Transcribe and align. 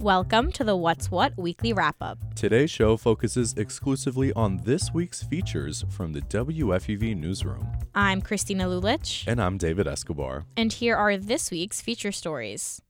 Welcome 0.00 0.52
to 0.52 0.62
the 0.62 0.76
What's 0.76 1.10
What 1.10 1.36
weekly 1.36 1.72
wrap 1.72 1.96
up. 2.00 2.18
Today's 2.36 2.70
show 2.70 2.96
focuses 2.96 3.54
exclusively 3.54 4.32
on 4.34 4.58
this 4.58 4.94
week's 4.94 5.24
features 5.24 5.84
from 5.90 6.12
the 6.12 6.20
WFUV 6.20 7.16
newsroom. 7.16 7.66
I'm 7.96 8.22
Christina 8.22 8.66
Lulich. 8.66 9.26
And 9.26 9.42
I'm 9.42 9.58
David 9.58 9.88
Escobar. 9.88 10.44
And 10.56 10.72
here 10.72 10.94
are 10.94 11.16
this 11.16 11.50
week's 11.50 11.80
feature 11.80 12.12
stories. 12.12 12.80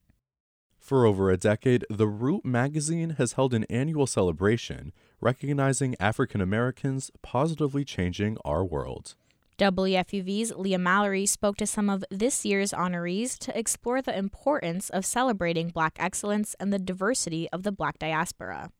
For 0.77 1.07
over 1.07 1.31
a 1.31 1.37
decade, 1.37 1.83
The 1.89 2.07
Root 2.07 2.45
magazine 2.45 3.15
has 3.17 3.33
held 3.33 3.55
an 3.55 3.63
annual 3.71 4.05
celebration 4.05 4.93
recognizing 5.19 5.95
African 5.99 6.41
Americans 6.41 7.09
positively 7.23 7.83
changing 7.83 8.37
our 8.45 8.63
world. 8.63 9.15
WFUV's 9.59 10.53
Leah 10.55 10.79
Mallory 10.79 11.25
spoke 11.25 11.57
to 11.57 11.67
some 11.67 11.89
of 11.89 12.05
this 12.09 12.45
year's 12.45 12.71
honorees 12.71 13.37
to 13.39 13.59
explore 13.59 14.01
the 14.01 14.17
importance 14.17 14.89
of 14.89 15.05
celebrating 15.05 15.67
Black 15.67 15.97
excellence 15.99 16.55
and 16.61 16.71
the 16.71 16.79
diversity 16.79 17.49
of 17.49 17.63
the 17.63 17.71
Black 17.73 17.99
diaspora. 17.99 18.71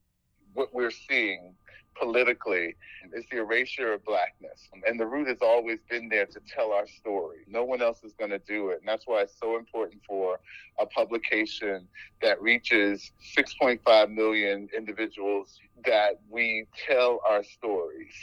What 0.53 0.73
we're 0.73 0.89
seeing 0.89 1.55
politically 1.99 2.77
is 3.13 3.25
the 3.29 3.39
erasure 3.39 3.91
of 3.91 4.05
blackness. 4.05 4.69
And 4.87 4.97
the 4.97 5.05
root 5.05 5.27
has 5.27 5.39
always 5.41 5.79
been 5.89 6.07
there 6.07 6.27
to 6.27 6.39
tell 6.47 6.71
our 6.71 6.87
story. 6.87 7.39
No 7.45 7.65
one 7.65 7.81
else 7.81 8.01
is 8.05 8.13
going 8.13 8.31
to 8.31 8.39
do 8.39 8.69
it. 8.69 8.79
And 8.79 8.87
that's 8.87 9.05
why 9.05 9.23
it's 9.23 9.37
so 9.37 9.57
important 9.57 10.01
for 10.07 10.39
a 10.79 10.85
publication 10.85 11.89
that 12.21 12.41
reaches 12.41 13.11
6.5 13.37 14.15
million 14.15 14.69
individuals 14.77 15.59
that 15.83 16.21
we 16.29 16.67
tell 16.87 17.19
our 17.29 17.43
stories. 17.43 18.13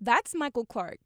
That's 0.00 0.36
Michael 0.36 0.66
Clark 0.66 1.00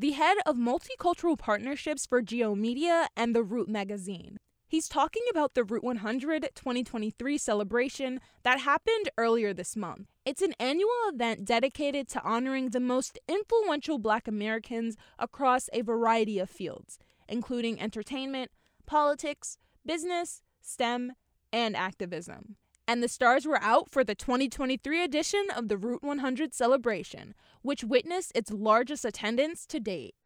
the 0.00 0.12
head 0.12 0.38
of 0.46 0.56
multicultural 0.56 1.36
partnerships 1.36 2.06
for 2.06 2.22
G/O 2.22 2.54
Media 2.54 3.08
and 3.14 3.36
The 3.36 3.42
Root 3.42 3.68
magazine. 3.68 4.38
He's 4.66 4.88
talking 4.88 5.22
about 5.30 5.52
the 5.52 5.62
Root 5.62 5.84
100 5.84 6.48
2023 6.54 7.36
celebration 7.36 8.18
that 8.42 8.60
happened 8.60 9.10
earlier 9.18 9.52
this 9.52 9.76
month. 9.76 10.06
It's 10.24 10.40
an 10.40 10.54
annual 10.58 10.88
event 11.12 11.44
dedicated 11.44 12.08
to 12.08 12.22
honoring 12.22 12.70
the 12.70 12.80
most 12.80 13.18
influential 13.28 13.98
Black 13.98 14.26
Americans 14.26 14.96
across 15.18 15.68
a 15.74 15.82
variety 15.82 16.38
of 16.38 16.48
fields, 16.48 16.98
including 17.28 17.78
entertainment, 17.78 18.50
politics, 18.86 19.58
business, 19.84 20.40
STEM, 20.62 21.12
and 21.52 21.76
activism 21.76 22.56
and 22.90 23.04
the 23.04 23.08
stars 23.08 23.46
were 23.46 23.62
out 23.62 23.88
for 23.88 24.02
the 24.02 24.16
2023 24.16 25.04
edition 25.04 25.46
of 25.54 25.68
the 25.68 25.76
Root 25.76 26.02
100 26.02 26.52
celebration, 26.52 27.36
which 27.62 27.84
witnessed 27.84 28.32
its 28.34 28.50
largest 28.50 29.04
attendance 29.04 29.64
to 29.66 29.78
date. 29.78 30.16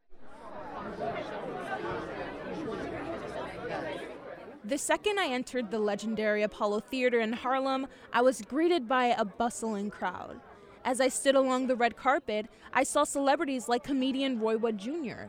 The 4.65 4.79
second 4.79 5.21
I 5.21 5.27
entered 5.27 5.71
the 5.71 5.79
legendary 5.79 6.43
Apollo 6.43 6.81
Theater 6.91 7.21
in 7.21 7.35
Harlem, 7.35 7.87
I 8.15 8.23
was 8.23 8.41
greeted 8.41 8.89
by 8.89 9.09
a 9.09 9.27
bustling 9.27 9.91
crowd. 9.91 10.41
As 10.87 11.03
I 11.03 11.09
stood 11.09 11.35
along 11.35 11.67
the 11.67 11.77
red 11.77 11.99
carpet, 11.99 12.47
I 12.73 12.85
saw 12.85 13.05
celebrities 13.05 13.69
like 13.69 13.85
comedian 13.85 14.41
Roy 14.41 14.57
Wood 14.57 14.79
Jr. 14.79 15.25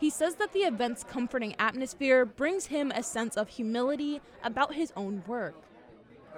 He 0.00 0.10
says 0.10 0.34
that 0.36 0.52
the 0.52 0.64
event's 0.64 1.04
comforting 1.04 1.54
atmosphere 1.60 2.24
brings 2.24 2.66
him 2.66 2.90
a 2.90 3.04
sense 3.04 3.36
of 3.36 3.48
humility 3.48 4.20
about 4.42 4.74
his 4.74 4.92
own 4.96 5.22
work. 5.28 5.54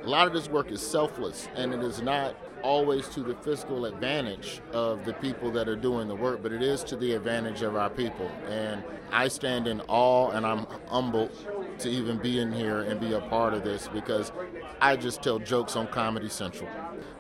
A 0.01 0.09
lot 0.09 0.27
of 0.27 0.33
this 0.33 0.49
work 0.49 0.71
is 0.73 0.81
selfless, 0.81 1.49
and 1.55 1.73
it 1.73 1.81
is 1.81 2.03
not 2.03 2.35
always 2.63 3.09
to 3.09 3.21
the 3.21 3.35
fiscal 3.35 3.87
advantage 3.87 4.61
of 4.73 5.05
the 5.05 5.13
people 5.15 5.51
that 5.51 5.69
are 5.69 5.77
doing 5.77 6.09
the 6.09 6.15
work, 6.15 6.43
but 6.43 6.53
it 6.53 6.63
is 6.63 6.83
to 6.85 6.97
the 6.97 7.13
advantage 7.13 7.63
of 7.63 7.77
our 7.77 7.91
people. 7.91 8.31
And 8.49 8.83
I 9.11 9.29
stand 9.29 9.67
in 9.67 9.81
awe 9.89 10.31
and 10.31 10.47
I'm 10.47 10.67
humbled 10.89 11.31
to 11.81 11.89
even 11.89 12.19
be 12.19 12.41
in 12.41 12.53
here 12.53 12.83
and 12.83 13.01
be 13.01 13.13
a 13.13 13.21
part 13.21 13.55
of 13.55 13.65
this 13.65 13.89
because 13.89 14.33
I 14.81 14.97
just 14.97 15.23
tell 15.23 15.39
jokes 15.39 15.77
on 15.77 15.87
Comedy 15.89 16.29
Central. 16.29 16.69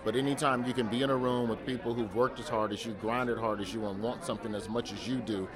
But 0.05 0.17
anytime 0.17 0.65
you 0.67 0.73
can 0.73 0.89
be 0.89 1.03
in 1.03 1.11
a 1.11 1.17
room 1.17 1.49
with 1.49 1.65
people 1.65 1.95
who've 1.95 2.15
worked 2.15 2.41
as 2.41 2.49
hard 2.49 2.73
as 2.73 2.85
you, 2.85 2.93
grinded 2.95 3.39
hard 3.39 3.61
as 3.61 3.73
you, 3.73 3.87
and 3.87 4.03
want 4.03 4.25
something 4.25 4.55
as 4.55 4.69
much 4.69 4.93
as 4.93 5.07
you 5.07 5.17
do, 5.19 5.49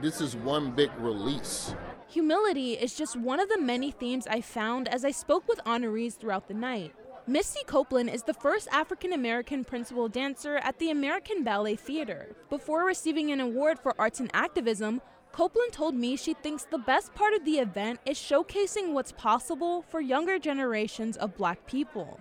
this 0.00 0.20
is 0.20 0.36
one 0.36 0.70
big 0.70 0.90
release 0.98 1.74
Humility 2.10 2.72
is 2.72 2.94
just 2.94 3.16
one 3.16 3.38
of 3.38 3.50
the 3.50 3.60
many 3.60 3.90
themes 3.90 4.26
I 4.26 4.40
found 4.40 4.88
as 4.88 5.04
I 5.04 5.10
spoke 5.10 5.46
with 5.46 5.60
honorees 5.66 6.16
throughout 6.16 6.48
the 6.48 6.54
night. 6.54 6.94
Misty 7.26 7.60
Copeland 7.66 8.08
is 8.08 8.22
the 8.22 8.32
first 8.32 8.66
African 8.72 9.12
American 9.12 9.62
principal 9.62 10.08
dancer 10.08 10.56
at 10.56 10.78
the 10.78 10.90
American 10.90 11.44
Ballet 11.44 11.76
Theater. 11.76 12.34
Before 12.48 12.86
receiving 12.86 13.30
an 13.30 13.40
award 13.40 13.78
for 13.78 13.94
arts 14.00 14.20
and 14.20 14.30
activism, 14.32 15.02
Copeland 15.32 15.72
told 15.72 15.94
me 15.94 16.16
she 16.16 16.32
thinks 16.32 16.64
the 16.64 16.78
best 16.78 17.14
part 17.14 17.34
of 17.34 17.44
the 17.44 17.58
event 17.58 18.00
is 18.06 18.16
showcasing 18.16 18.94
what's 18.94 19.12
possible 19.12 19.82
for 19.82 20.00
younger 20.00 20.38
generations 20.38 21.18
of 21.18 21.36
black 21.36 21.66
people 21.66 22.18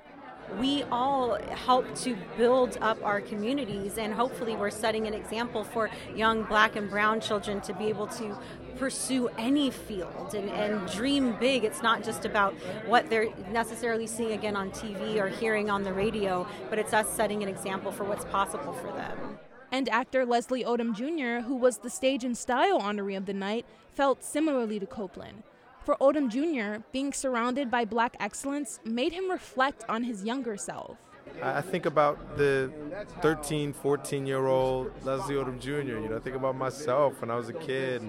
we 0.59 0.83
all 0.91 1.37
help 1.51 1.93
to 1.95 2.17
build 2.37 2.77
up 2.81 2.97
our 3.03 3.21
communities 3.21 3.97
and 3.97 4.13
hopefully 4.13 4.55
we're 4.55 4.69
setting 4.69 5.07
an 5.07 5.13
example 5.13 5.63
for 5.63 5.89
young 6.15 6.43
black 6.43 6.75
and 6.75 6.89
brown 6.89 7.19
children 7.19 7.61
to 7.61 7.73
be 7.73 7.85
able 7.85 8.07
to 8.07 8.37
pursue 8.77 9.27
any 9.37 9.69
field 9.71 10.33
and, 10.33 10.49
and 10.49 10.89
dream 10.91 11.35
big. 11.39 11.63
It's 11.63 11.81
not 11.81 12.03
just 12.03 12.25
about 12.25 12.53
what 12.85 13.09
they're 13.09 13.33
necessarily 13.51 14.07
seeing 14.07 14.33
again 14.33 14.55
on 14.55 14.71
TV 14.71 15.17
or 15.17 15.27
hearing 15.27 15.69
on 15.69 15.83
the 15.83 15.93
radio, 15.93 16.47
but 16.69 16.79
it's 16.79 16.93
us 16.93 17.09
setting 17.09 17.43
an 17.43 17.49
example 17.49 17.91
for 17.91 18.03
what's 18.03 18.25
possible 18.25 18.73
for 18.73 18.91
them. 18.93 19.39
And 19.71 19.89
actor 19.89 20.25
Leslie 20.25 20.63
Odom 20.63 20.95
Jr., 20.95 21.45
who 21.45 21.55
was 21.55 21.79
the 21.79 21.89
Stage 21.89 22.23
and 22.23 22.37
Style 22.37 22.79
honoree 22.79 23.17
of 23.17 23.25
the 23.25 23.33
night, 23.33 23.65
felt 23.93 24.23
similarly 24.23 24.79
to 24.79 24.85
Copeland. 24.85 25.43
For 25.87 25.95
Odom 26.01 26.27
Jr., 26.27 26.83
being 26.91 27.13
surrounded 27.13 27.71
by 27.71 27.85
black 27.85 28.17
excellence 28.19 28.81
made 28.83 29.13
him 29.13 29.31
reflect 29.31 29.85
on 29.87 30.03
his 30.03 30.21
younger 30.21 30.57
self. 30.57 30.97
I 31.41 31.61
think 31.61 31.85
about 31.85 32.37
the 32.37 32.73
13, 33.21 33.71
14 33.71 34.25
year 34.25 34.47
old 34.47 34.91
Leslie 35.05 35.35
Odom 35.35 35.61
Jr. 35.61 35.69
You 35.69 36.09
know, 36.09 36.17
I 36.17 36.19
think 36.19 36.35
about 36.35 36.57
myself 36.57 37.21
when 37.21 37.31
I 37.31 37.35
was 37.35 37.47
a 37.47 37.53
kid. 37.53 38.01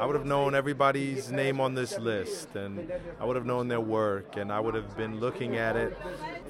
I 0.00 0.06
would 0.06 0.16
have 0.16 0.26
known 0.26 0.56
everybody's 0.56 1.30
name 1.30 1.60
on 1.60 1.76
this 1.76 2.00
list, 2.00 2.56
and 2.56 2.92
I 3.20 3.24
would 3.24 3.36
have 3.36 3.46
known 3.46 3.68
their 3.68 3.80
work, 3.80 4.36
and 4.36 4.50
I 4.50 4.58
would 4.58 4.74
have 4.74 4.96
been 4.96 5.20
looking 5.20 5.56
at 5.56 5.76
it 5.76 5.96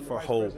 for 0.08 0.18
hope, 0.18 0.56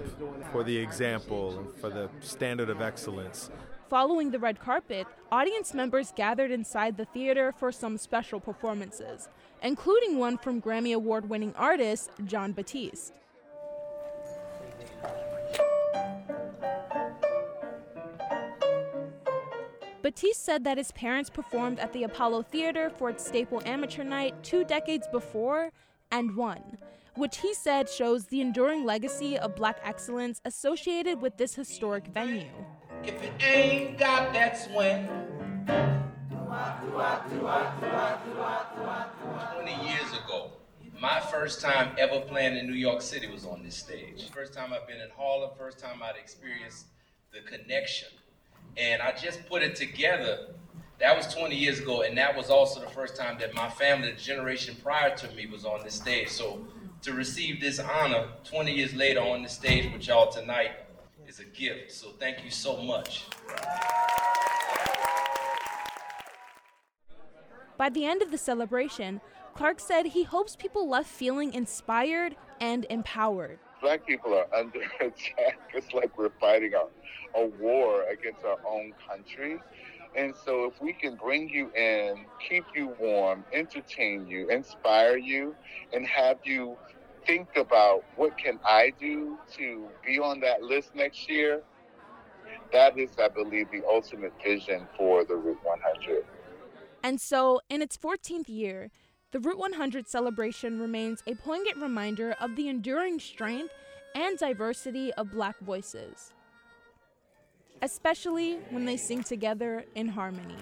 for 0.53 0.63
the 0.63 0.79
example, 0.79 1.67
for 1.81 1.91
the 1.91 2.09
standard 2.21 2.71
of 2.71 2.81
excellence. 2.81 3.51
Following 3.93 4.31
the 4.31 4.39
red 4.39 4.59
carpet, 4.59 5.07
audience 5.31 5.75
members 5.75 6.15
gathered 6.17 6.51
inside 6.51 6.97
the 6.97 7.05
theater 7.05 7.53
for 7.53 7.71
some 7.71 7.99
special 7.99 8.41
performances, 8.41 9.29
including 9.63 10.17
one 10.17 10.39
from 10.39 10.63
Grammy 10.63 10.95
Award 10.95 11.29
winning 11.29 11.53
artist 11.57 12.11
Jon 12.25 12.53
Batiste. 12.53 13.13
Batiste 20.01 20.43
said 20.43 20.65
that 20.65 20.79
his 20.79 20.91
parents 20.93 21.29
performed 21.29 21.79
at 21.79 21.93
the 21.93 22.05
Apollo 22.05 22.45
Theater 22.45 22.89
for 22.89 23.11
its 23.11 23.27
staple 23.27 23.61
amateur 23.67 24.05
night 24.05 24.43
two 24.43 24.65
decades 24.65 25.07
before 25.13 25.71
and 26.11 26.35
won, 26.35 26.79
which 27.17 27.41
he 27.41 27.53
said 27.53 27.91
shows 27.91 28.25
the 28.29 28.41
enduring 28.41 28.87
legacy 28.87 29.37
of 29.37 29.55
black 29.55 29.81
excellence 29.85 30.41
associated 30.47 31.21
with 31.21 31.37
this 31.37 31.55
historic 31.55 32.07
venue. 32.07 32.49
If 33.05 33.21
it 33.21 33.33
ain't 33.43 33.99
got 33.99 34.33
that 34.33 34.57
swing. 34.57 35.09
20 39.55 39.89
years 39.89 40.13
ago, 40.13 40.53
my 41.01 41.19
first 41.19 41.61
time 41.61 41.97
ever 41.99 42.21
playing 42.21 42.57
in 42.57 42.69
New 42.69 42.75
York 42.77 43.03
City 43.03 43.27
was 43.27 43.45
on 43.45 43.65
this 43.65 43.75
stage. 43.75 44.31
First 44.31 44.55
time 44.55 44.73
I've 44.73 44.87
been 44.87 45.01
in 45.01 45.09
Harlem, 45.17 45.51
first 45.59 45.81
time 45.81 46.01
I'd 46.01 46.15
experienced 46.17 46.87
the 47.33 47.41
connection 47.41 48.09
and 48.77 49.03
I 49.03 49.13
just 49.13 49.47
put 49.49 49.63
it 49.63 49.75
together. 49.75 50.55
That 51.01 51.17
was 51.17 51.27
20 51.35 51.57
years 51.57 51.81
ago, 51.81 52.03
and 52.03 52.17
that 52.17 52.37
was 52.37 52.49
also 52.49 52.81
the 52.81 52.89
first 52.91 53.17
time 53.17 53.37
that 53.41 53.55
my 53.55 53.69
family, 53.69 54.13
the 54.13 54.21
generation 54.21 54.77
prior 54.81 55.17
to 55.17 55.29
me, 55.33 55.47
was 55.47 55.65
on 55.65 55.83
this 55.83 55.95
stage. 55.95 56.29
So 56.29 56.65
to 57.03 57.13
receive 57.13 57.61
this 57.61 57.81
honor 57.81 58.29
20 58.45 58.73
years 58.73 58.95
later 58.95 59.21
on 59.21 59.43
the 59.43 59.49
stage 59.49 59.93
with 59.93 60.07
y'all 60.07 60.31
tonight 60.31 60.71
is 61.27 61.41
a 61.41 61.45
gift. 61.45 61.93
So 61.93 62.09
thank 62.19 62.45
you 62.45 62.51
so 62.51 62.77
much. 62.77 63.27
By 67.77 67.89
the 67.89 68.05
end 68.05 68.23
of 68.23 68.31
the 68.31 68.39
celebration, 68.39 69.21
Clark 69.55 69.81
said 69.81 70.07
he 70.07 70.23
hopes 70.23 70.57
people 70.57 70.89
left 70.89 71.09
feeling 71.09 71.53
inspired 71.53 72.37
and 72.61 72.87
empowered. 72.89 73.59
Black 73.81 74.07
people 74.07 74.35
are 74.35 74.47
under 74.55 74.81
attack. 75.01 75.59
It's 75.75 75.93
like 75.93 76.17
we're 76.17 76.31
fighting 76.41 76.73
a, 76.75 77.39
a 77.39 77.47
war 77.47 78.05
against 78.05 78.45
our 78.45 78.59
own 78.67 78.93
country. 79.09 79.59
And 80.15 80.35
so, 80.45 80.67
if 80.67 80.81
we 80.83 80.93
can 80.93 81.17
bring 81.17 81.49
you 81.49 81.73
in, 81.75 82.27
keep 82.47 82.65
you 82.75 82.95
warm, 83.01 83.45
entertain 83.53 84.27
you, 84.27 84.51
inspire 84.51 85.17
you, 85.17 85.57
and 85.95 86.07
have 86.07 86.37
you 86.45 86.77
think 87.27 87.57
about 87.57 88.05
what 88.17 88.37
can 88.37 88.59
I 88.65 88.93
do 88.99 89.39
to 89.57 89.89
be 90.05 90.19
on 90.19 90.41
that 90.41 90.63
list 90.63 90.95
next 90.95 91.29
year, 91.29 91.63
that 92.73 92.99
is, 92.99 93.11
I 93.19 93.29
believe, 93.29 93.71
the 93.71 93.83
ultimate 93.87 94.33
vision 94.43 94.87
for 94.97 95.25
the 95.25 95.37
Root 95.37 95.59
100. 95.63 96.25
And 97.03 97.21
so, 97.21 97.61
in 97.69 97.83
its 97.83 97.97
14th 97.97 98.49
year, 98.49 98.91
the 99.33 99.41
Root 99.41 99.59
100 99.59 100.09
celebration 100.09 100.79
remains 100.79 101.23
a 101.27 101.35
poignant 101.35 101.79
reminder 101.79 102.35
of 102.41 102.55
the 102.57 102.69
enduring 102.69 103.19
strength 103.19 103.73
and 104.15 104.39
diversity 104.39 105.13
of 105.15 105.31
Black 105.31 105.59
voices, 105.61 106.33
especially 107.81 108.59
when 108.71 108.85
they 108.85 108.97
sing 108.97 109.23
together 109.23 109.85
in 109.95 110.09
harmony. 110.09 110.57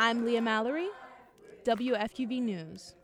I'm 0.00 0.24
Leah 0.24 0.42
Mallory, 0.42 0.90
WFUV 1.64 2.40
News. 2.40 2.94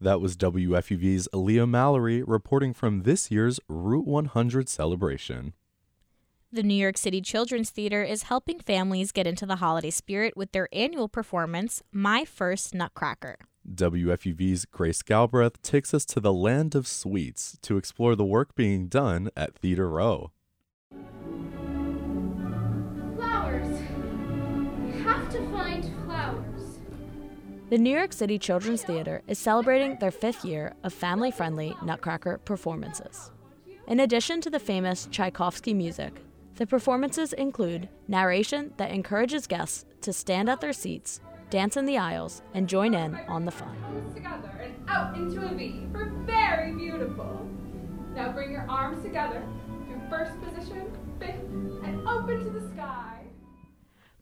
That 0.00 0.20
was 0.20 0.36
WFUV's 0.36 1.28
Leah 1.32 1.66
Mallory 1.66 2.22
reporting 2.22 2.72
from 2.72 3.02
this 3.02 3.32
year's 3.32 3.58
Root 3.68 4.06
100 4.06 4.68
celebration. 4.68 5.54
The 6.52 6.62
New 6.62 6.74
York 6.74 6.96
City 6.96 7.20
Children's 7.20 7.70
Theater 7.70 8.04
is 8.04 8.24
helping 8.24 8.60
families 8.60 9.10
get 9.10 9.26
into 9.26 9.46
the 9.46 9.56
holiday 9.56 9.90
spirit 9.90 10.36
with 10.36 10.52
their 10.52 10.68
annual 10.72 11.08
performance, 11.08 11.82
My 11.90 12.24
First 12.24 12.72
Nutcracker. 12.72 13.38
WFUV's 13.70 14.64
Grace 14.66 15.02
Galbraith 15.02 15.62
takes 15.62 15.94
us 15.94 16.04
to 16.06 16.20
the 16.20 16.32
land 16.32 16.74
of 16.74 16.86
sweets 16.86 17.58
to 17.62 17.76
explore 17.76 18.16
the 18.16 18.24
work 18.24 18.54
being 18.54 18.88
done 18.88 19.30
at 19.36 19.54
Theater 19.54 19.88
Row. 19.88 20.32
Flowers. 23.16 23.80
Have 25.04 25.30
to 25.30 25.50
find 25.52 25.84
flowers. 26.04 26.78
The 27.70 27.78
New 27.78 27.96
York 27.96 28.12
City 28.12 28.38
Children's 28.38 28.82
Theater 28.82 29.22
is 29.28 29.38
celebrating 29.38 29.96
their 29.98 30.10
fifth 30.10 30.44
year 30.44 30.74
of 30.82 30.92
family 30.92 31.30
friendly 31.30 31.74
Nutcracker 31.84 32.38
performances. 32.38 33.30
In 33.86 34.00
addition 34.00 34.40
to 34.42 34.50
the 34.50 34.60
famous 34.60 35.08
Tchaikovsky 35.10 35.72
music, 35.72 36.20
the 36.56 36.66
performances 36.66 37.32
include 37.32 37.88
narration 38.08 38.72
that 38.76 38.90
encourages 38.90 39.46
guests 39.46 39.86
to 40.02 40.12
stand 40.12 40.50
at 40.50 40.60
their 40.60 40.72
seats, 40.72 41.20
dance 41.52 41.76
in 41.76 41.84
the 41.84 41.98
aisles, 41.98 42.40
and 42.54 42.66
join 42.66 42.94
in 42.94 43.14
on 43.28 43.44
the 43.44 43.50
fun. 43.50 43.76
Together 44.14 44.50
and 44.62 44.74
out 44.88 45.14
into 45.14 45.44
a 45.44 45.54
V 45.54 45.86
for 45.92 46.10
very 46.24 46.72
beautiful. 46.72 47.46
Now 48.14 48.32
bring 48.32 48.52
your 48.52 48.64
arms 48.70 49.04
together 49.04 49.44
through 49.86 50.00
first 50.08 50.32
position, 50.40 50.90
fifth, 51.20 51.44
and 51.84 52.08
open 52.08 52.42
to 52.42 52.50
the 52.50 52.66
sky. 52.70 53.18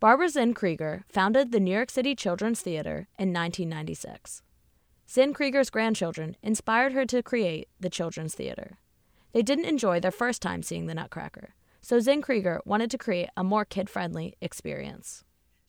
Barbara 0.01 0.29
Zinn 0.29 0.55
Krieger 0.55 1.05
founded 1.09 1.53
the 1.53 1.61
New 1.61 1.73
York 1.73 1.91
City 1.91 2.17
Children's 2.17 2.63
Theater 2.63 3.07
in 3.17 3.33
1996. 3.33 4.43
Zinn 5.09 5.33
Krieger's 5.33 5.71
grandchildren 5.71 6.37
inspired 6.43 6.95
her 6.95 7.07
to 7.07 7.23
create 7.23 7.69
the 7.79 7.91
Children's 7.91 8.35
Theater. 8.35 8.79
They 9.33 9.43
didn't 9.43 9.67
enjoy 9.67 10.01
their 10.01 10.11
first 10.11 10.43
time 10.43 10.65
seeing 10.65 10.87
the 10.87 10.95
Nutcracker, 10.95 11.55
so 11.81 12.01
Zinn 12.01 12.23
Krieger 12.23 12.61
wanted 12.65 12.91
to 12.91 12.99
create 12.99 13.29
a 13.37 13.45
more 13.45 13.65
kid 13.65 13.89
friendly 13.89 14.35
experience. 14.41 15.23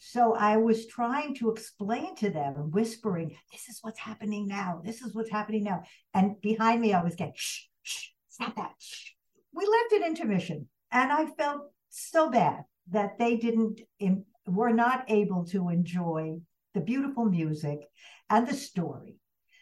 So 0.03 0.33
I 0.33 0.57
was 0.57 0.87
trying 0.87 1.35
to 1.35 1.51
explain 1.51 2.15
to 2.15 2.31
them, 2.31 2.71
whispering, 2.71 3.37
This 3.51 3.69
is 3.69 3.77
what's 3.83 3.99
happening 3.99 4.47
now. 4.47 4.81
This 4.83 5.03
is 5.03 5.13
what's 5.13 5.29
happening 5.29 5.63
now. 5.63 5.83
And 6.15 6.41
behind 6.41 6.81
me, 6.81 6.91
I 6.91 7.03
was 7.03 7.15
getting, 7.15 7.35
Shh, 7.35 7.65
shh, 7.83 8.07
stop 8.27 8.55
that. 8.55 8.73
Shh. 8.79 9.11
We 9.53 9.63
left 9.63 10.01
an 10.01 10.07
intermission, 10.07 10.67
and 10.91 11.11
I 11.11 11.27
felt 11.27 11.69
so 11.89 12.31
bad 12.31 12.63
that 12.89 13.19
they 13.19 13.37
didn't 13.37 13.81
were 14.47 14.73
not 14.73 15.05
able 15.07 15.45
to 15.45 15.69
enjoy 15.69 16.39
the 16.73 16.81
beautiful 16.81 17.25
music 17.25 17.81
and 18.27 18.47
the 18.47 18.55
story. 18.55 19.17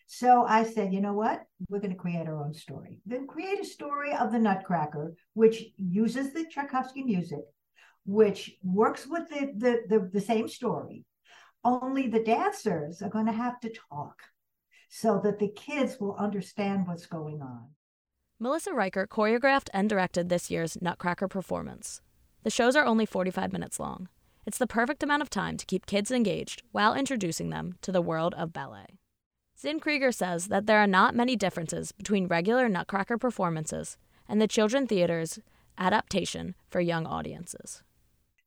So 0.07 0.45
I 0.45 0.63
said, 0.63 0.93
you 0.93 1.01
know 1.01 1.13
what? 1.13 1.43
We're 1.67 1.79
going 1.79 1.91
to 1.91 1.99
create 1.99 2.27
our 2.27 2.41
own 2.41 2.53
story. 2.53 2.99
Then 3.05 3.27
create 3.27 3.59
a 3.59 3.65
story 3.65 4.15
of 4.15 4.31
the 4.31 4.39
Nutcracker, 4.39 5.15
which 5.33 5.65
uses 5.75 6.31
the 6.31 6.45
Tchaikovsky 6.45 7.03
music, 7.03 7.41
which 8.05 8.57
works 8.63 9.05
with 9.07 9.29
the, 9.29 9.51
the, 9.55 9.81
the, 9.87 10.09
the 10.13 10.21
same 10.21 10.47
story. 10.47 11.05
Only 11.63 12.07
the 12.07 12.23
dancers 12.23 13.01
are 13.01 13.09
going 13.09 13.25
to 13.25 13.31
have 13.31 13.59
to 13.61 13.71
talk 13.89 14.21
so 14.89 15.19
that 15.23 15.39
the 15.39 15.49
kids 15.49 15.99
will 15.99 16.15
understand 16.15 16.87
what's 16.87 17.05
going 17.05 17.41
on. 17.41 17.67
Melissa 18.39 18.73
Riker 18.73 19.05
choreographed 19.05 19.69
and 19.73 19.89
directed 19.89 20.29
this 20.29 20.49
year's 20.49 20.81
Nutcracker 20.81 21.27
performance. 21.27 22.01
The 22.43 22.49
shows 22.49 22.75
are 22.75 22.85
only 22.85 23.05
45 23.05 23.51
minutes 23.51 23.79
long. 23.79 24.07
It's 24.45 24.57
the 24.57 24.65
perfect 24.65 25.03
amount 25.03 25.21
of 25.21 25.29
time 25.29 25.57
to 25.57 25.65
keep 25.65 25.85
kids 25.85 26.09
engaged 26.09 26.63
while 26.71 26.95
introducing 26.95 27.49
them 27.49 27.75
to 27.81 27.91
the 27.91 28.01
world 28.01 28.33
of 28.35 28.53
ballet. 28.53 28.97
Zinn 29.59 29.81
Krieger 29.81 30.13
says 30.13 30.47
that 30.47 30.65
there 30.65 30.79
are 30.79 30.87
not 30.87 31.13
many 31.13 31.35
differences 31.35 31.91
between 31.91 32.27
regular 32.27 32.69
Nutcracker 32.69 33.17
performances 33.17 33.97
and 34.27 34.41
the 34.41 34.47
Children 34.47 34.87
Theater's 34.87 35.39
adaptation 35.77 36.55
for 36.69 36.79
young 36.79 37.05
audiences. 37.05 37.83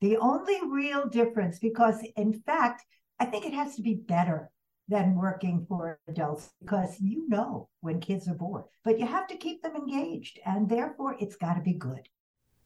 The 0.02 0.16
only 0.16 0.58
real 0.68 1.08
difference, 1.08 1.60
because 1.60 2.04
in 2.16 2.32
fact, 2.32 2.84
I 3.20 3.24
think 3.24 3.46
it 3.46 3.54
has 3.54 3.76
to 3.76 3.82
be 3.82 3.94
better 3.94 4.50
than 4.88 5.14
working 5.14 5.64
for 5.68 6.00
adults 6.08 6.50
because 6.60 7.00
you 7.00 7.28
know 7.28 7.68
when 7.82 8.00
kids 8.00 8.26
are 8.26 8.34
bored, 8.34 8.64
but 8.82 8.98
you 8.98 9.06
have 9.06 9.28
to 9.28 9.36
keep 9.36 9.62
them 9.62 9.76
engaged, 9.76 10.40
and 10.44 10.68
therefore 10.68 11.14
it's 11.20 11.36
got 11.36 11.54
to 11.54 11.60
be 11.60 11.74
good. 11.74 12.08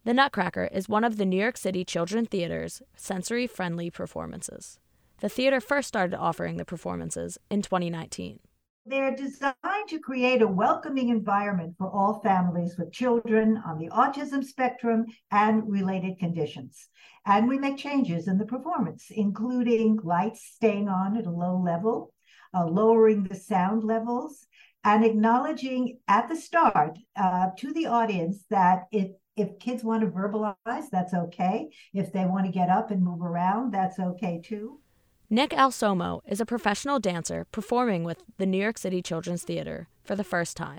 The 0.05 0.15
Nutcracker 0.15 0.71
is 0.73 0.89
one 0.89 1.05
of 1.05 1.19
the 1.19 1.27
New 1.27 1.39
York 1.39 1.59
City 1.59 1.85
Children 1.85 2.25
Theater's 2.25 2.81
sensory 2.97 3.47
friendly 3.47 3.91
performances. 3.91 4.79
The 5.21 5.29
theater 5.29 5.61
first 5.61 5.89
started 5.89 6.19
offering 6.19 6.57
the 6.57 6.65
performances 6.65 7.37
in 7.51 7.61
2019. 7.61 8.41
They're 8.89 9.17
designed 9.17 9.89
to 9.89 9.99
create 9.99 10.43
a 10.43 10.47
welcoming 10.47 11.09
environment 11.09 11.75
for 11.77 11.91
all 11.91 12.21
families 12.21 12.77
with 12.79 12.93
children 12.93 13.61
on 13.67 13.79
the 13.79 13.89
autism 13.89 14.45
spectrum 14.45 15.07
and 15.33 15.69
related 15.69 16.21
conditions. 16.21 16.87
And 17.25 17.49
we 17.49 17.59
make 17.59 17.79
changes 17.79 18.29
in 18.29 18.39
the 18.39 18.47
performance, 18.47 19.07
including 19.11 19.99
lights 20.05 20.53
staying 20.55 20.89
on 20.89 21.17
at 21.17 21.27
a 21.27 21.31
low 21.31 21.61
level, 21.61 22.15
uh, 22.55 22.65
lowering 22.65 23.25
the 23.25 23.35
sound 23.35 23.83
levels, 23.83 24.47
and 24.85 25.05
acknowledging 25.05 25.99
at 26.07 26.29
the 26.29 26.37
start 26.37 26.97
uh, 27.17 27.49
to 27.59 27.73
the 27.73 27.87
audience 27.87 28.45
that 28.51 28.85
it 28.93 29.21
if 29.37 29.59
kids 29.59 29.85
want 29.85 30.01
to 30.01 30.09
verbalize, 30.09 30.89
that's 30.91 31.13
okay. 31.13 31.69
If 31.93 32.11
they 32.11 32.25
want 32.25 32.47
to 32.47 32.53
get 32.53 32.71
up 32.71 32.91
and 32.91 33.05
move 33.05 33.21
around, 33.21 33.75
that's 33.75 33.99
okay 33.99 34.41
too. 34.43 34.81
Nick 35.29 35.51
Alsomo 35.51 36.21
is 36.29 36.41
a 36.41 36.47
professional 36.47 37.01
dancer 37.01 37.47
performing 37.51 38.05
with 38.05 38.23
the 38.39 38.47
New 38.47 38.63
York 38.63 38.79
City 38.79 39.03
Children's 39.03 39.43
Theater 39.43 39.89
for 40.05 40.15
the 40.15 40.23
first 40.23 40.57
time. 40.57 40.79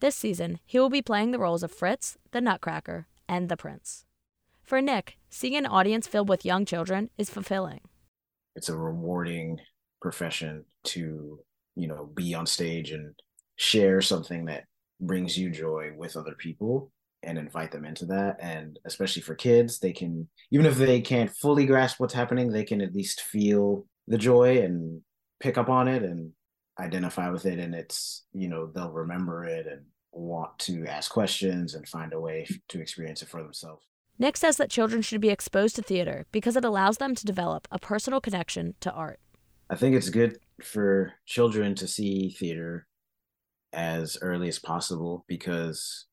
This 0.00 0.16
season, 0.16 0.60
he 0.64 0.78
will 0.78 0.88
be 0.88 1.02
playing 1.02 1.30
the 1.30 1.38
roles 1.38 1.62
of 1.62 1.70
Fritz, 1.70 2.16
the 2.30 2.40
Nutcracker, 2.40 3.06
and 3.28 3.50
the 3.50 3.56
Prince. 3.56 4.06
For 4.62 4.80
Nick, 4.80 5.18
seeing 5.28 5.56
an 5.56 5.66
audience 5.66 6.06
filled 6.06 6.30
with 6.30 6.46
young 6.46 6.64
children 6.64 7.10
is 7.18 7.28
fulfilling. 7.28 7.80
It's 8.54 8.70
a 8.70 8.76
rewarding 8.76 9.60
profession 10.00 10.64
to, 10.84 11.40
you 11.74 11.86
know, 11.86 12.06
be 12.14 12.34
on 12.34 12.46
stage 12.46 12.92
and 12.92 13.12
share 13.56 14.00
something 14.00 14.46
that 14.46 14.64
brings 15.02 15.36
you 15.36 15.50
joy 15.50 15.90
with 15.94 16.16
other 16.16 16.34
people 16.38 16.90
and 17.22 17.38
invite 17.38 17.72
them 17.72 17.84
into 17.84 18.06
that. 18.06 18.36
And 18.40 18.78
especially 18.84 19.22
for 19.22 19.34
kids 19.34 19.78
they 19.78 19.92
can 19.92 20.28
even 20.50 20.66
if 20.66 20.76
they 20.76 21.00
can't 21.00 21.30
fully 21.30 21.66
grasp 21.66 21.98
what's 21.98 22.14
happening 22.14 22.50
they 22.50 22.64
can 22.64 22.80
at 22.80 22.94
least 22.94 23.22
feel 23.22 23.86
the 24.06 24.18
joy 24.18 24.58
and 24.62 25.02
pick 25.40 25.58
up 25.58 25.68
on 25.68 25.88
it 25.88 26.02
and 26.02 26.32
identify 26.78 27.30
with 27.30 27.46
it. 27.46 27.58
And 27.58 27.74
it's 27.74 28.24
you 28.32 28.48
know 28.48 28.66
they'll 28.66 28.92
remember 28.92 29.44
it 29.44 29.66
and 29.66 29.82
want 30.12 30.58
to 30.58 30.86
ask 30.86 31.10
questions 31.10 31.74
and 31.74 31.86
find 31.86 32.12
a 32.12 32.20
way 32.20 32.46
to 32.68 32.80
experience 32.80 33.22
it 33.22 33.28
for 33.28 33.42
themselves. 33.42 33.84
Nick 34.18 34.36
says 34.36 34.56
that 34.56 34.70
children 34.70 35.02
should 35.02 35.20
be 35.20 35.28
exposed 35.28 35.76
to 35.76 35.82
theater 35.82 36.24
because 36.32 36.56
it 36.56 36.64
allows 36.64 36.96
them 36.96 37.14
to 37.14 37.26
develop 37.26 37.68
a 37.70 37.78
personal 37.78 38.20
connection 38.20 38.74
to 38.80 38.90
art. 38.90 39.20
I 39.68 39.74
think 39.74 39.94
it's 39.94 40.08
good 40.08 40.38
for 40.62 41.12
children 41.26 41.74
to 41.74 41.86
see 41.86 42.30
theater 42.30 42.86
as 43.72 44.16
early 44.22 44.48
as 44.48 44.58
possible 44.58 45.24
because 45.28 46.06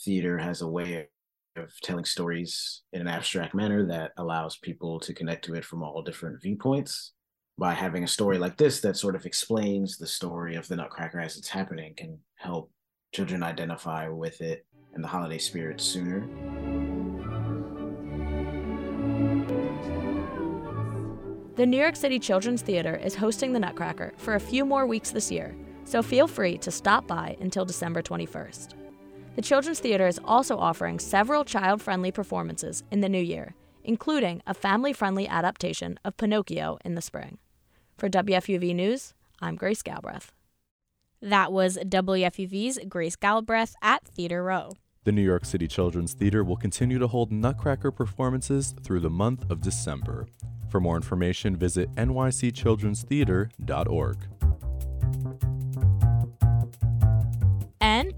theater 0.00 0.38
has 0.38 0.62
a 0.62 0.68
way 0.68 1.08
of 1.56 1.72
telling 1.82 2.04
stories 2.04 2.82
in 2.92 3.00
an 3.00 3.08
abstract 3.08 3.54
manner 3.54 3.86
that 3.86 4.12
allows 4.16 4.56
people 4.56 4.98
to 5.00 5.14
connect 5.14 5.44
to 5.44 5.54
it 5.54 5.64
from 5.64 5.82
all 5.82 6.02
different 6.02 6.40
viewpoints. 6.40 7.12
By 7.58 7.74
having 7.74 8.02
a 8.02 8.08
story 8.08 8.38
like 8.38 8.56
this 8.56 8.80
that 8.80 8.96
sort 8.96 9.14
of 9.14 9.26
explains 9.26 9.98
the 9.98 10.06
story 10.06 10.56
of 10.56 10.66
the 10.68 10.76
Nutcracker 10.76 11.20
as 11.20 11.36
it's 11.36 11.48
happening 11.48 11.94
can 11.94 12.18
help 12.36 12.70
children 13.12 13.42
identify 13.42 14.08
with 14.08 14.40
it 14.40 14.66
and 14.94 15.04
the 15.04 15.08
holiday 15.08 15.38
spirit 15.38 15.80
sooner. 15.80 16.26
The 21.56 21.66
New 21.66 21.76
York 21.76 21.96
City 21.96 22.18
Children's 22.18 22.62
Theater 22.62 22.96
is 22.96 23.14
hosting 23.14 23.52
the 23.52 23.60
Nutcracker 23.60 24.14
for 24.16 24.34
a 24.34 24.40
few 24.40 24.64
more 24.64 24.86
weeks 24.86 25.10
this 25.10 25.30
year, 25.30 25.54
so 25.84 26.02
feel 26.02 26.26
free 26.26 26.56
to 26.58 26.70
stop 26.70 27.06
by 27.06 27.36
until 27.40 27.66
December 27.66 28.00
21st. 28.00 28.81
The 29.34 29.40
Children's 29.40 29.80
Theater 29.80 30.06
is 30.06 30.20
also 30.24 30.58
offering 30.58 30.98
several 30.98 31.42
child 31.42 31.80
friendly 31.80 32.12
performances 32.12 32.82
in 32.90 33.00
the 33.00 33.08
new 33.08 33.22
year, 33.22 33.54
including 33.82 34.42
a 34.46 34.52
family 34.52 34.92
friendly 34.92 35.26
adaptation 35.26 35.98
of 36.04 36.18
Pinocchio 36.18 36.76
in 36.84 36.96
the 36.96 37.00
spring. 37.00 37.38
For 37.96 38.10
WFUV 38.10 38.74
News, 38.74 39.14
I'm 39.40 39.56
Grace 39.56 39.80
Galbraith. 39.80 40.32
That 41.22 41.50
was 41.50 41.78
WFUV's 41.78 42.78
Grace 42.90 43.16
Galbraith 43.16 43.74
at 43.80 44.04
Theater 44.04 44.44
Row. 44.44 44.72
The 45.04 45.12
New 45.12 45.22
York 45.22 45.46
City 45.46 45.66
Children's 45.66 46.12
Theater 46.12 46.44
will 46.44 46.56
continue 46.56 46.98
to 46.98 47.06
hold 47.06 47.32
Nutcracker 47.32 47.90
performances 47.90 48.74
through 48.84 49.00
the 49.00 49.08
month 49.08 49.50
of 49.50 49.62
December. 49.62 50.26
For 50.68 50.78
more 50.78 50.96
information, 50.96 51.56
visit 51.56 51.90
nycchildrenstheater.org. 51.94 54.16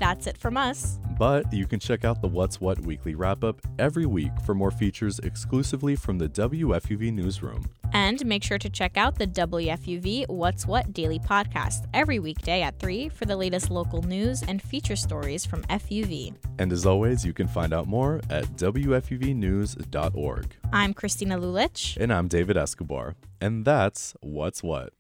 that's 0.05 0.27
it 0.27 0.37
from 0.37 0.59
us. 0.59 0.99
But 1.19 1.51
you 1.51 1.67
can 1.67 1.81
check 1.81 2.05
out 2.05 2.21
the 2.21 2.29
What's 2.29 2.61
What 2.61 2.79
weekly 2.81 3.15
wrap 3.15 3.43
up 3.43 3.63
every 3.79 4.05
week 4.05 4.33
for 4.45 4.55
more 4.55 4.71
features 4.71 5.19
exclusively 5.21 5.97
from 5.97 6.19
the 6.19 6.29
WFUV 6.29 7.11
newsroom. 7.11 7.65
And 7.95 8.23
make 8.27 8.43
sure 8.43 8.59
to 8.59 8.69
check 8.69 8.99
out 8.99 9.19
the 9.19 9.27
WFUV 9.27 10.29
What's 10.29 10.67
What 10.67 10.93
daily 10.93 11.19
podcast 11.19 11.87
every 11.95 12.19
weekday 12.19 12.61
at 12.61 12.79
3 12.81 13.09
for 13.09 13.25
the 13.25 13.37
latest 13.37 13.71
local 13.71 14.03
news 14.03 14.43
and 14.43 14.61
feature 14.61 14.97
stories 14.97 15.47
from 15.47 15.63
FUV. 15.65 16.35
And 16.59 16.71
as 16.71 16.85
always, 16.85 17.25
you 17.25 17.33
can 17.33 17.49
find 17.49 17.73
out 17.73 17.87
more 17.87 18.21
at 18.29 18.45
WFUVnews.org. 18.57 20.57
I'm 20.71 20.93
Christina 20.93 21.39
Lulich. 21.39 21.97
And 21.97 22.13
I'm 22.13 22.29
David 22.29 22.59
Escobar. 22.59 23.15
And 23.41 23.65
that's 23.65 24.15
What's 24.21 24.63
What. 24.63 24.93